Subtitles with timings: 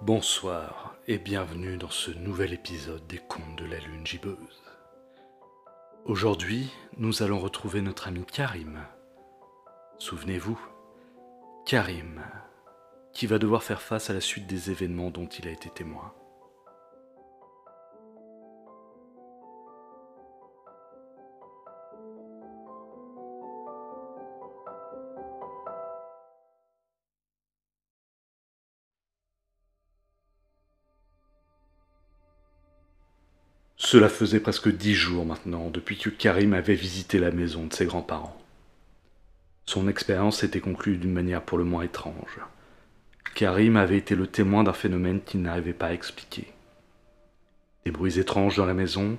[0.00, 4.62] Bonsoir et bienvenue dans ce nouvel épisode des Contes de la Lune gibbeuse.
[6.04, 8.84] Aujourd'hui, nous allons retrouver notre ami Karim.
[9.98, 10.58] Souvenez-vous,
[11.66, 12.22] Karim,
[13.12, 16.12] qui va devoir faire face à la suite des événements dont il a été témoin.
[33.92, 37.84] Cela faisait presque dix jours maintenant depuis que Karim avait visité la maison de ses
[37.84, 38.40] grands-parents.
[39.66, 42.40] Son expérience s'était conclue d'une manière pour le moins étrange.
[43.34, 46.46] Karim avait été le témoin d'un phénomène qu'il n'arrivait pas à expliquer.
[47.84, 49.18] Des bruits étranges dans la maison,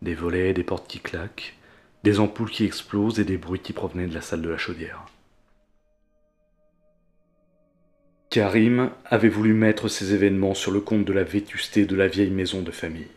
[0.00, 1.56] des volets et des portes qui claquent,
[2.04, 5.06] des ampoules qui explosent et des bruits qui provenaient de la salle de la chaudière.
[8.30, 12.30] Karim avait voulu mettre ces événements sur le compte de la vétusté de la vieille
[12.30, 13.08] maison de famille.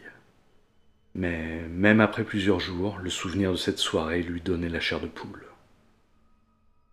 [1.17, 5.07] Mais même après plusieurs jours, le souvenir de cette soirée lui donnait la chair de
[5.07, 5.47] poule.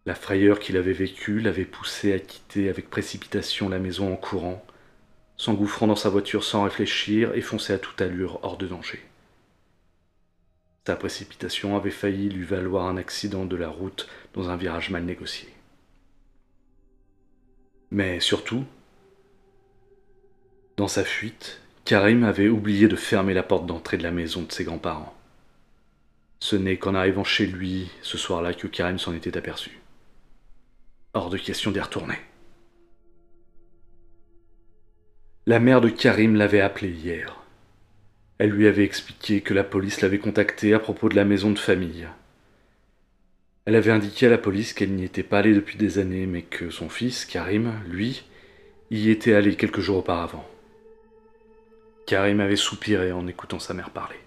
[0.07, 4.65] La frayeur qu'il avait vécue l'avait poussé à quitter avec précipitation la maison en courant,
[5.37, 9.03] s'engouffrant dans sa voiture sans réfléchir et foncer à toute allure hors de danger.
[10.87, 15.05] Sa précipitation avait failli lui valoir un accident de la route dans un virage mal
[15.05, 15.49] négocié.
[17.91, 18.65] Mais surtout,
[20.79, 24.51] dans sa fuite, Karim avait oublié de fermer la porte d'entrée de la maison de
[24.51, 25.15] ses grands-parents.
[26.41, 29.79] Ce n'est qu'en arrivant chez lui ce soir-là que Karim s'en était aperçu.
[31.13, 32.17] Hors de question d'y retourner.
[35.47, 37.37] La mère de Karim l'avait appelé hier.
[38.39, 41.59] Elle lui avait expliqué que la police l'avait contacté à propos de la maison de
[41.59, 42.09] famille.
[43.67, 46.43] Elle avait indiqué à la police qu'elle n'y était pas allée depuis des années, mais
[46.43, 48.25] que son fils, Karim, lui,
[48.91, 50.49] y était allé quelques jours auparavant.
[52.07, 54.19] Karim avait soupiré en écoutant sa mère parler.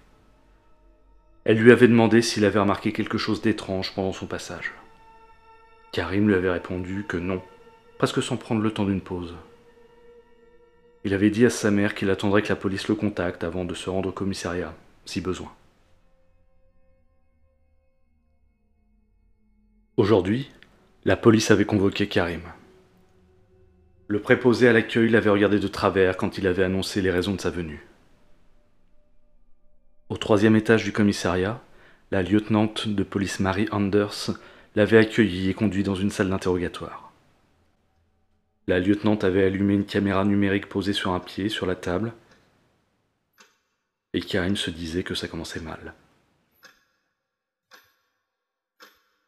[1.44, 4.74] Elle lui avait demandé s'il avait remarqué quelque chose d'étrange pendant son passage.
[5.92, 7.42] Karim lui avait répondu que non,
[8.00, 9.36] presque sans prendre le temps d'une pause.
[11.04, 13.76] Il avait dit à sa mère qu'il attendrait que la police le contacte avant de
[13.76, 14.74] se rendre au commissariat,
[15.06, 15.54] si besoin.
[19.98, 20.52] Aujourd'hui,
[21.06, 22.42] la police avait convoqué Karim.
[24.08, 27.42] Le préposé à l'accueil l'avait regardé de travers quand il avait annoncé les raisons de
[27.42, 27.86] sa venue.
[30.10, 31.62] Au troisième étage du commissariat,
[32.12, 34.32] la lieutenante de police Mary Anders
[34.76, 37.12] l'avait accueilli et conduit dans une salle d'interrogatoire.
[38.68, 42.14] La lieutenante avait allumé une caméra numérique posée sur un pied sur la table,
[44.14, 45.94] et Karim se disait que ça commençait mal.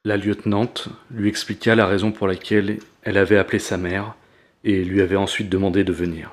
[0.06, 4.16] La lieutenante lui expliqua la raison pour laquelle elle avait appelé sa mère
[4.64, 6.31] et lui avait ensuite demandé de venir.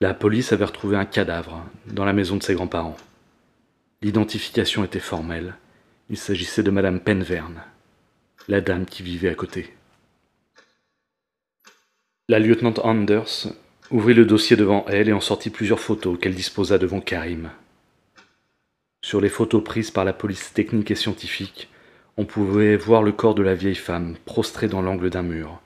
[0.00, 2.96] La police avait retrouvé un cadavre dans la maison de ses grands-parents.
[4.00, 5.54] L'identification était formelle.
[6.08, 7.62] Il s'agissait de Madame Penverne,
[8.46, 9.74] la dame qui vivait à côté.
[12.28, 13.48] La lieutenant Anders
[13.90, 17.50] ouvrit le dossier devant elle et en sortit plusieurs photos qu'elle disposa devant Karim.
[19.02, 21.68] Sur les photos prises par la police technique et scientifique,
[22.16, 25.60] on pouvait voir le corps de la vieille femme prostrée dans l'angle d'un mur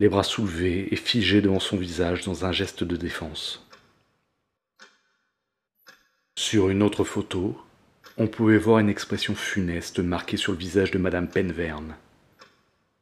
[0.00, 3.66] les bras soulevés et figés devant son visage dans un geste de défense.
[6.36, 7.60] Sur une autre photo,
[8.16, 11.96] on pouvait voir une expression funeste marquée sur le visage de Madame Penverne.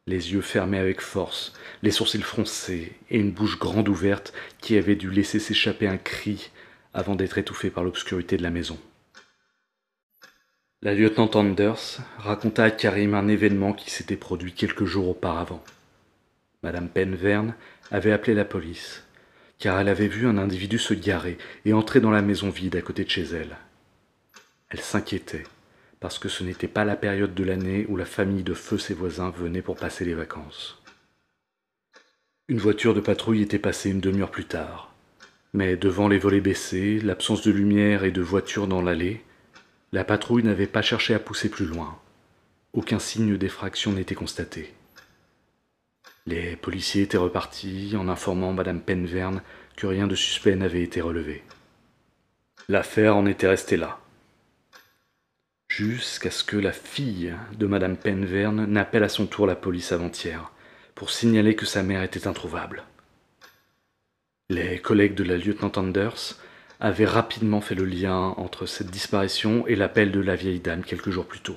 [0.07, 1.53] Les yeux fermés avec force,
[1.83, 6.51] les sourcils froncés et une bouche grande ouverte qui avait dû laisser s'échapper un cri
[6.95, 8.79] avant d'être étouffée par l'obscurité de la maison.
[10.81, 15.63] La lieutenant Anders raconta à Karim un événement qui s'était produit quelques jours auparavant.
[16.63, 17.55] Madame Penverne
[17.91, 19.05] avait appelé la police,
[19.59, 22.83] car elle avait vu un individu se garer et entrer dans la maison vide à
[22.83, 23.57] côté de chez elle.
[24.69, 25.45] Elle s'inquiétait,
[26.01, 28.95] parce que ce n'était pas la période de l'année où la famille de feu ses
[28.95, 30.83] voisins venait pour passer les vacances.
[32.49, 34.95] Une voiture de patrouille était passée une demi-heure plus tard,
[35.53, 39.25] mais devant les volets baissés, l'absence de lumière et de voiture dans l'allée,
[39.93, 41.99] la patrouille n'avait pas cherché à pousser plus loin.
[42.73, 44.75] Aucun signe d'effraction n'était constaté.
[46.27, 49.43] Les policiers étaient repartis en informant Madame Penverne
[49.77, 51.45] que rien de suspect n'avait été relevé.
[52.69, 54.01] L'affaire en était restée là.
[55.69, 60.51] Jusqu'à ce que la fille de Madame Penverne n'appelle à son tour la police avant-hier
[60.97, 62.83] pour signaler que sa mère était introuvable.
[64.49, 66.39] Les collègues de la lieutenant Anders
[66.81, 71.11] avaient rapidement fait le lien entre cette disparition et l'appel de la vieille dame quelques
[71.11, 71.57] jours plus tôt.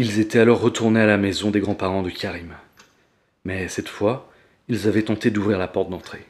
[0.00, 2.54] Ils étaient alors retournés à la maison des grands-parents de Karim.
[3.42, 4.30] Mais cette fois,
[4.68, 6.24] ils avaient tenté d'ouvrir la porte d'entrée.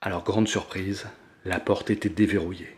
[0.00, 1.08] À leur grande surprise,
[1.44, 2.76] la porte était déverrouillée.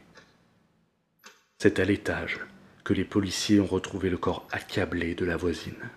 [1.59, 2.39] C'est à l'étage
[2.85, 5.91] que les policiers ont retrouvé le corps accablé de la voisine.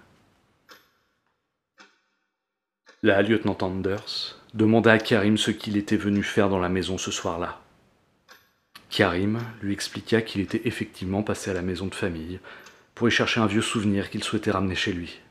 [3.02, 7.12] La lieutenant Anders demanda à Karim ce qu'il était venu faire dans la maison ce
[7.12, 7.62] soir-là.
[8.90, 12.42] Karim lui expliqua qu'il était effectivement passé à la maison de famille
[13.00, 15.22] pour chercher un vieux souvenir qu'il souhaitait ramener chez lui.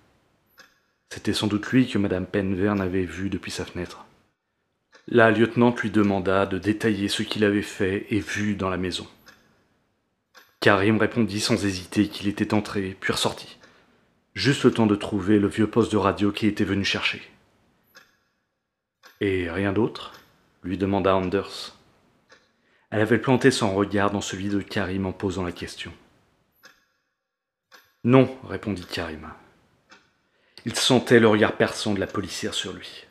[1.11, 4.07] C'était sans doute lui que Madame Penverne avait vu depuis sa fenêtre.
[5.07, 9.07] La lieutenante lui demanda de détailler ce qu'il avait fait et vu dans la maison.
[10.61, 13.59] Karim répondit sans hésiter qu'il était entré, puis ressorti.
[14.33, 17.21] Juste le temps de trouver le vieux poste de radio qui était venu chercher.
[19.21, 20.15] Et rien d'autre?
[20.63, 21.77] lui demanda Anders.
[22.91, 25.93] Elle avait planté son regard dans celui de Karim en posant la question.
[28.05, 29.29] Non, répondit Karim.
[30.65, 33.07] Il sentait le regard perçant de la policière sur lui.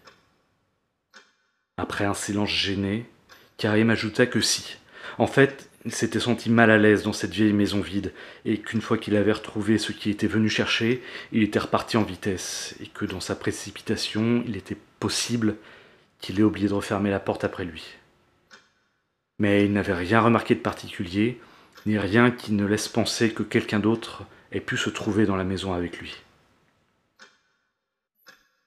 [1.77, 3.05] Après un silence gêné,
[3.57, 4.77] Karim ajouta que si.
[5.17, 8.13] En fait, il s'était senti mal à l'aise dans cette vieille maison vide,
[8.45, 11.01] et qu'une fois qu'il avait retrouvé ce qui était venu chercher,
[11.31, 15.55] il était reparti en vitesse, et que dans sa précipitation, il était possible
[16.19, 17.83] qu'il ait oublié de refermer la porte après lui.
[19.39, 21.39] Mais il n'avait rien remarqué de particulier,
[21.85, 25.43] ni rien qui ne laisse penser que quelqu'un d'autre ait pu se trouver dans la
[25.43, 26.15] maison avec lui.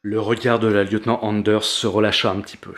[0.02, 2.74] Le regard de la lieutenant Anders se relâcha un petit peu.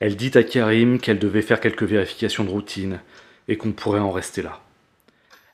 [0.00, 3.00] Elle dit à Karim qu'elle devait faire quelques vérifications de routine
[3.48, 4.60] et qu'on pourrait en rester là.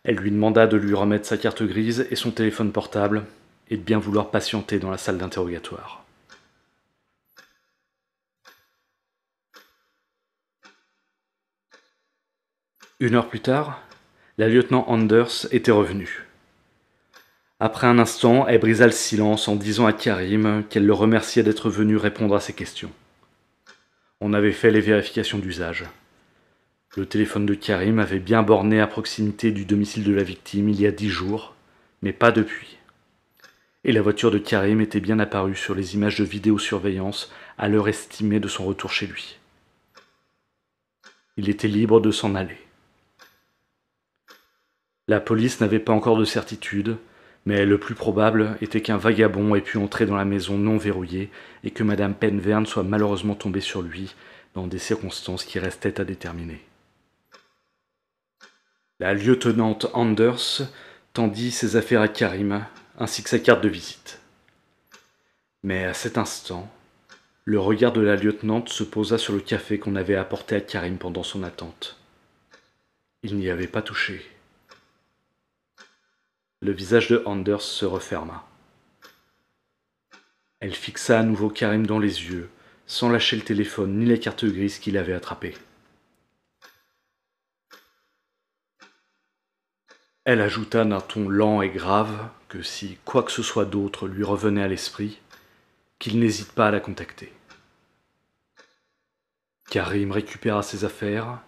[0.02, 3.24] Elle lui demanda de lui remettre sa carte grise et son téléphone portable
[3.68, 6.04] et de bien vouloir patienter dans la salle d'interrogatoire.
[12.98, 13.82] Une heure plus tard,
[14.40, 16.24] la lieutenant Anders était revenue.
[17.58, 21.68] Après un instant, elle brisa le silence en disant à Karim qu'elle le remerciait d'être
[21.68, 22.90] venu répondre à ses questions.
[24.22, 25.84] On avait fait les vérifications d'usage.
[26.96, 30.80] Le téléphone de Karim avait bien borné à proximité du domicile de la victime il
[30.80, 31.54] y a dix jours,
[32.00, 32.78] mais pas depuis.
[33.84, 37.88] Et la voiture de Karim était bien apparue sur les images de vidéosurveillance à l'heure
[37.88, 39.36] estimée de son retour chez lui.
[41.36, 42.56] Il était libre de s'en aller.
[45.10, 46.96] La police n'avait pas encore de certitude,
[47.44, 51.30] mais le plus probable était qu'un vagabond ait pu entrer dans la maison non verrouillée
[51.64, 54.14] et que Madame Penverne soit malheureusement tombée sur lui
[54.54, 56.64] dans des circonstances qui restaient à déterminer.
[59.00, 60.62] La lieutenante Anders
[61.12, 62.64] tendit ses affaires à Karim,
[62.96, 64.20] ainsi que sa carte de visite.
[65.64, 66.72] Mais à cet instant,
[67.44, 70.98] le regard de la lieutenante se posa sur le café qu'on avait apporté à Karim
[70.98, 71.98] pendant son attente.
[73.24, 74.24] Il n'y avait pas touché.
[76.62, 78.46] Le visage de Anders se referma.
[80.60, 82.50] Elle fixa à nouveau Karim dans les yeux,
[82.86, 85.56] sans lâcher le téléphone ni la carte grise qu'il avait attrapée.
[90.24, 94.22] Elle ajouta d'un ton lent et grave que si quoi que ce soit d'autre lui
[94.22, 95.18] revenait à l'esprit,
[95.98, 97.32] qu'il n'hésite pas à la contacter.
[99.70, 101.38] Karim récupéra ses affaires,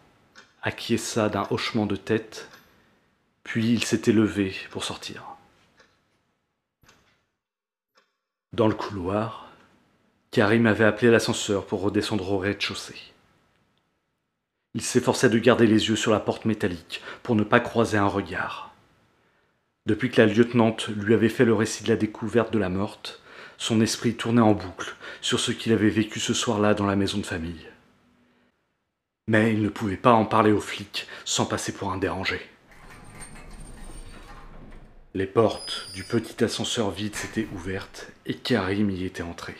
[0.62, 2.48] acquiesça d'un hochement de tête
[3.44, 5.24] puis il s'était levé pour sortir.
[8.52, 9.50] Dans le couloir,
[10.30, 13.00] Karim avait appelé l'ascenseur pour redescendre au rez-de-chaussée.
[14.74, 18.06] Il s'efforçait de garder les yeux sur la porte métallique pour ne pas croiser un
[18.06, 18.74] regard.
[19.86, 23.20] Depuis que la lieutenante lui avait fait le récit de la découverte de la morte,
[23.58, 27.18] son esprit tournait en boucle sur ce qu'il avait vécu ce soir-là dans la maison
[27.18, 27.68] de famille.
[29.28, 32.40] Mais il ne pouvait pas en parler aux flics sans passer pour un dérangé.
[35.14, 39.54] Les portes du petit ascenseur vide s'étaient ouvertes et Karim y était entré.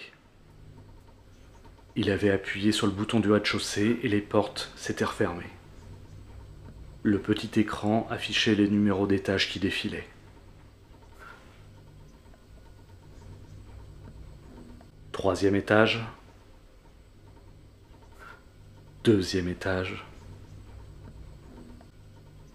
[1.94, 5.50] Il avait appuyé sur le bouton du rez-de-chaussée et les portes s'étaient refermées.
[7.02, 10.08] Le petit écran affichait les numéros d'étage qui défilaient.
[15.12, 16.02] Troisième étage.
[19.04, 20.06] Deuxième étage.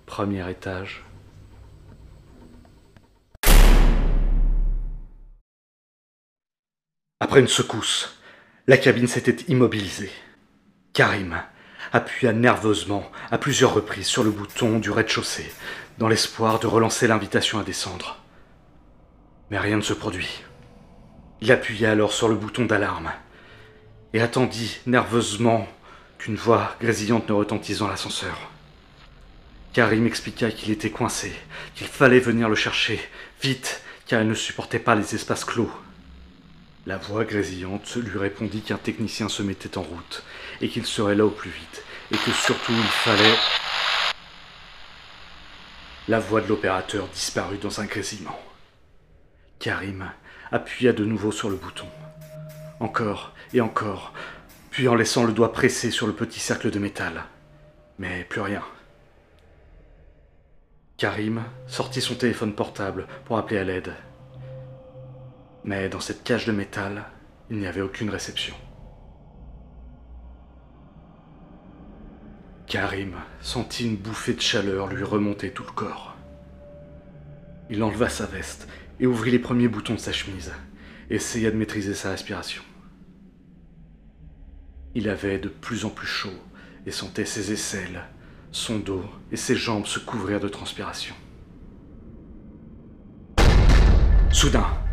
[0.08, 1.07] Premier étage.
[7.20, 8.20] Après une secousse,
[8.68, 10.12] la cabine s'était immobilisée.
[10.94, 11.42] Karim
[11.92, 15.52] appuya nerveusement à plusieurs reprises sur le bouton du rez-de-chaussée,
[15.98, 18.20] dans l'espoir de relancer l'invitation à descendre.
[19.50, 20.44] Mais rien ne se produit.
[21.42, 23.12] Il appuya alors sur le bouton d'alarme
[24.14, 25.68] et attendit nerveusement
[26.20, 28.52] qu'une voix grésillante ne retentisse dans l'ascenseur.
[29.74, 31.34] Karim expliqua qu'il était coincé,
[31.74, 33.00] qu'il fallait venir le chercher,
[33.42, 35.72] vite, car il ne supportait pas les espaces clos.
[36.88, 40.24] La voix grésillante lui répondit qu'un technicien se mettait en route,
[40.62, 43.36] et qu'il serait là au plus vite, et que surtout il fallait...
[46.08, 48.40] La voix de l'opérateur disparut dans un grésillement.
[49.60, 50.10] Karim
[50.50, 51.88] appuya de nouveau sur le bouton.
[52.80, 54.14] Encore et encore,
[54.72, 57.26] puis en laissant le doigt pressé sur le petit cercle de métal.
[58.00, 58.64] Mais plus rien.
[60.96, 63.94] Karim sortit son téléphone portable pour appeler à l'aide.
[65.68, 67.04] Mais dans cette cage de métal,
[67.50, 68.56] il n'y avait aucune réception.
[72.68, 76.16] Karim sentit une bouffée de chaleur lui remonter tout le corps.
[77.70, 78.70] Il enleva sa veste
[79.02, 80.54] et ouvrit les premiers boutons de sa chemise,
[81.10, 82.64] essaya de maîtriser sa respiration.
[84.96, 86.40] Il avait de plus en plus chaud
[86.86, 88.06] et sentait ses aisselles,
[88.54, 91.16] son dos et ses jambes se couvrir de transpiration.
[94.32, 94.87] Soudain,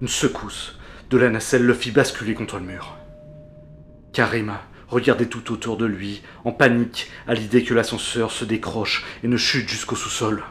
[0.00, 0.78] une secousse
[1.10, 2.96] de la nacelle le fit basculer contre le mur.
[4.12, 4.54] Karim
[4.88, 9.36] regardait tout autour de lui, en panique à l'idée que l'ascenseur se décroche et ne
[9.36, 10.42] chute jusqu'au sous-sol.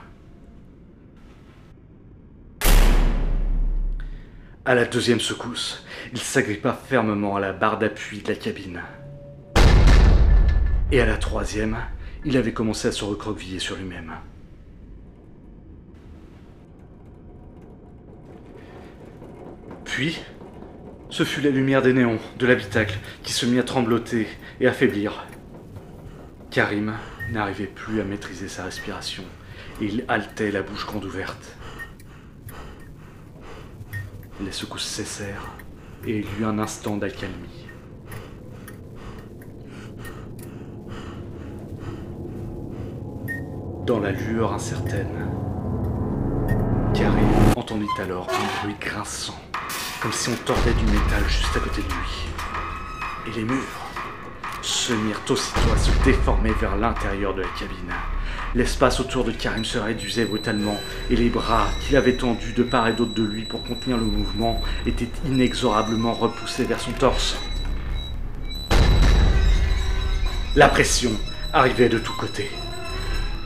[4.65, 8.81] À la deuxième secousse, il s'agrippa fermement à la barre d'appui de la cabine.
[10.91, 11.77] Et à la troisième,
[12.23, 14.13] il avait commencé à se recroqueviller sur lui-même.
[19.95, 20.19] Puis,
[21.09, 24.27] ce fut la lumière des néons de l'habitacle qui se mit à trembloter
[24.59, 25.25] et à faiblir.
[26.51, 26.95] Karim
[27.31, 29.23] n'arrivait plus à maîtriser sa respiration
[29.79, 31.55] et il haletait la bouche grande ouverte.
[34.43, 35.53] Les secousses cessèrent
[36.05, 37.65] et il eut un instant d'accalmie.
[43.85, 45.29] Dans la lueur incertaine,
[46.93, 49.39] Karim entendit alors un bruit grinçant,
[50.05, 52.27] comme si on tordait du métal juste à côté de lui.
[53.27, 53.57] Et les murs
[54.61, 57.91] se mirent aussitôt à se déformer vers l'intérieur de la cabine.
[58.53, 62.87] L'espace autour de Karim se réduisait brutalement et les bras qu'il avait tendus de part
[62.87, 67.39] et d'autre de lui pour contenir le mouvement étaient inexorablement repoussés vers son torse.
[70.55, 71.13] La pression
[71.51, 72.51] arrivait de tous côtés.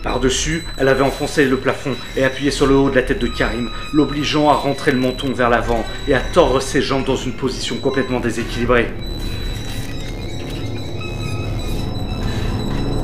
[0.04, 3.28] Par-dessus, elle avait enfoncé le plafond et appuyé sur le haut de la tête de
[3.28, 7.34] Karim, l'obligeant à rentrer le menton vers l'avant et à tordre ses jambes dans une
[7.34, 8.88] position complètement déséquilibrée.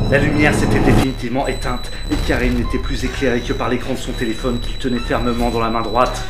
[0.09, 4.13] La lumière s'était définitivement éteinte et Karim n'était plus éclairé que par l'écran de son
[4.13, 6.23] téléphone qu'il tenait fermement dans la main droite.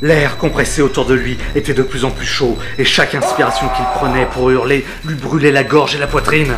[0.00, 3.84] L'air compressé autour de lui était de plus en plus chaud et chaque inspiration qu'il
[3.96, 6.54] prenait pour hurler lui brûlait la gorge et la poitrine.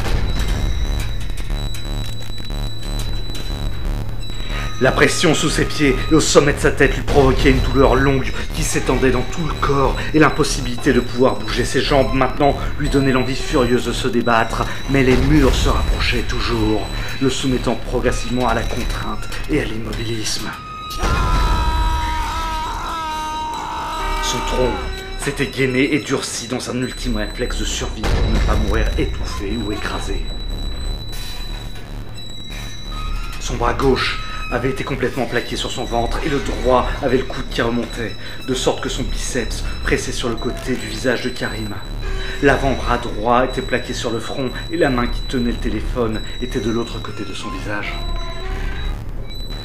[4.81, 7.97] La pression sous ses pieds et au sommet de sa tête lui provoquait une douleur
[7.97, 12.57] longue qui s'étendait dans tout le corps et l'impossibilité de pouvoir bouger ses jambes maintenant
[12.79, 16.87] lui donnait l'envie furieuse de se débattre, mais les murs se rapprochaient toujours,
[17.21, 20.49] le soumettant progressivement à la contrainte et à l'immobilisme.
[24.23, 24.73] Son tronc
[25.19, 29.59] s'était gainé et durci dans un ultime réflexe de survie pour ne pas mourir étouffé
[29.63, 30.25] ou écrasé.
[33.41, 34.19] Son bras gauche
[34.51, 38.15] avait été complètement plaqué sur son ventre et le droit avait le coude qui remontait,
[38.47, 41.75] de sorte que son biceps pressait sur le côté du visage de Karim.
[42.43, 46.61] L'avant-bras droit était plaqué sur le front et la main qui tenait le téléphone était
[46.61, 47.95] de l'autre côté de son visage.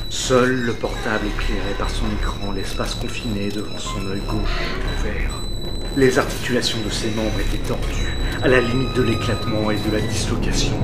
[0.09, 4.61] Seul le portable éclairait par son écran l'espace confiné devant son œil gauche
[4.99, 5.41] ouvert.
[5.97, 10.01] Les articulations de ses membres étaient tordues, à la limite de l'éclatement et de la
[10.01, 10.77] dislocation.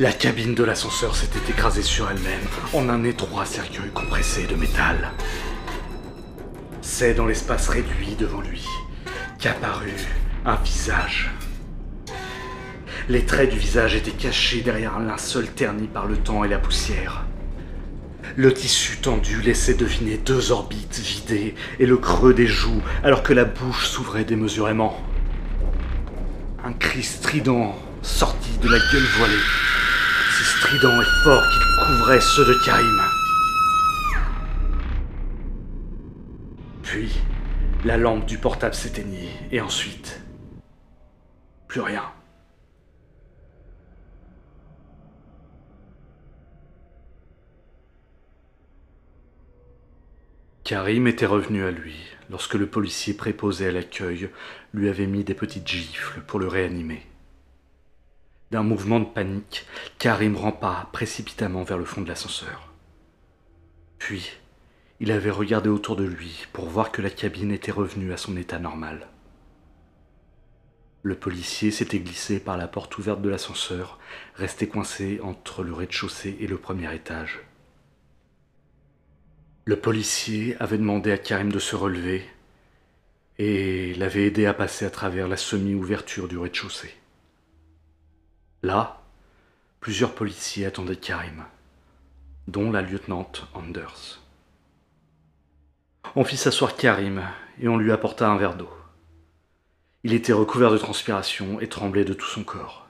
[0.00, 5.10] La cabine de l'ascenseur s'était écrasée sur elle-même en un étroit cercueil compressé de métal.
[6.82, 8.64] C'est dans l'espace réduit devant lui
[9.40, 10.06] qu'apparut
[10.44, 11.32] un visage.
[13.08, 16.60] Les traits du visage étaient cachés derrière un linceul terni par le temps et la
[16.60, 17.24] poussière.
[18.36, 23.32] Le tissu tendu laissait deviner deux orbites vidées et le creux des joues alors que
[23.32, 24.96] la bouche s'ouvrait démesurément.
[26.64, 29.34] Un cri strident sortit de la gueule voilée
[30.36, 33.02] si strident et fort qu'il couvrait ceux de Karim.
[36.82, 37.12] Puis,
[37.84, 40.20] la lampe du portable s'éteignit, et ensuite,
[41.66, 42.04] plus rien.
[50.64, 51.96] Karim était revenu à lui
[52.30, 54.28] lorsque le policier préposé à l'accueil
[54.74, 57.06] lui avait mis des petites gifles pour le réanimer.
[58.50, 59.66] D'un mouvement de panique,
[59.98, 62.72] Karim rampa précipitamment vers le fond de l'ascenseur.
[63.98, 64.30] Puis,
[65.00, 68.36] il avait regardé autour de lui pour voir que la cabine était revenue à son
[68.36, 69.08] état normal.
[71.02, 73.98] Le policier s'était glissé par la porte ouverte de l'ascenseur,
[74.34, 77.40] resté coincé entre le rez-de-chaussée et le premier étage.
[79.66, 82.24] Le policier avait demandé à Karim de se relever
[83.38, 86.97] et l'avait aidé à passer à travers la semi-ouverture du rez-de-chaussée.
[88.62, 89.02] Là,
[89.80, 91.44] plusieurs policiers attendaient Karim,
[92.48, 94.20] dont la lieutenante Anders.
[96.16, 97.22] On fit s'asseoir Karim
[97.60, 98.70] et on lui apporta un verre d'eau.
[100.02, 102.88] Il était recouvert de transpiration et tremblait de tout son corps.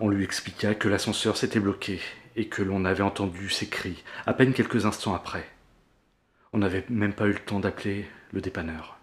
[0.00, 2.00] On lui expliqua que l'ascenseur s'était bloqué
[2.34, 5.48] et que l'on avait entendu ses cris à peine quelques instants après.
[6.52, 8.98] On n'avait même pas eu le temps d'appeler le dépanneur.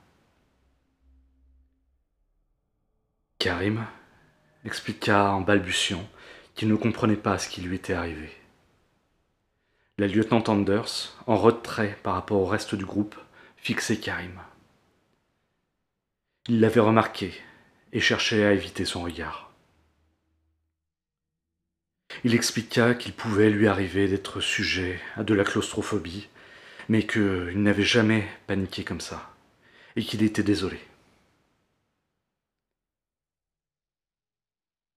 [3.39, 3.85] Karim
[4.65, 6.07] expliqua en balbutiant
[6.55, 8.31] qu'il ne comprenait pas ce qui lui était arrivé.
[9.97, 13.15] La lieutenant Anders, en retrait par rapport au reste du groupe,
[13.57, 14.39] fixait Karim.
[16.47, 17.33] Il l'avait remarqué
[17.93, 19.51] et cherchait à éviter son regard.
[22.23, 26.29] Il expliqua qu'il pouvait lui arriver d'être sujet à de la claustrophobie,
[26.89, 29.33] mais qu'il n'avait jamais paniqué comme ça,
[29.95, 30.79] et qu'il était désolé.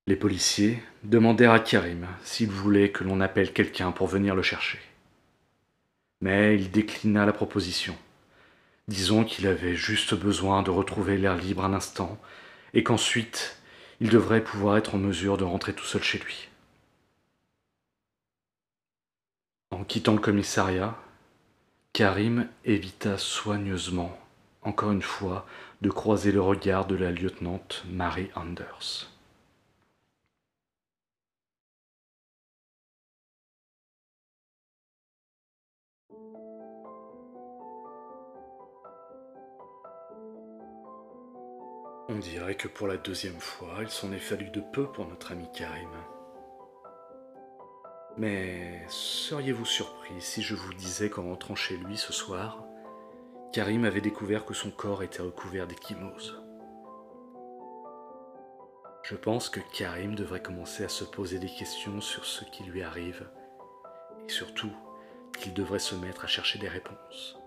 [0.06, 4.80] Les policiers demandèrent à Karim s'il voulait que l'on appelle quelqu'un pour venir le chercher.
[6.20, 7.96] Mais il déclina la proposition.
[8.88, 12.20] Disons qu'il avait juste besoin de retrouver l'air libre un instant,
[12.74, 13.58] et qu'ensuite
[14.00, 16.48] il devrait pouvoir être en mesure de rentrer tout seul chez lui.
[19.70, 20.96] En quittant le commissariat,
[21.92, 24.18] Karim évita soigneusement,
[24.62, 25.46] encore une fois,
[25.82, 29.10] de croiser le regard de la lieutenante Mary Anders.
[42.12, 45.30] On dirait que pour la deuxième fois, il s'en est fallu de peu pour notre
[45.30, 45.90] ami Karim.
[48.16, 52.64] Mais seriez-vous surpris si je vous disais qu'en rentrant chez lui ce soir,
[53.52, 56.42] Karim avait découvert que son corps était recouvert d'échymose
[59.04, 62.82] Je pense que Karim devrait commencer à se poser des questions sur ce qui lui
[62.82, 63.30] arrive
[64.26, 64.72] et surtout
[65.38, 67.39] qu'il devrait se mettre à chercher des réponses.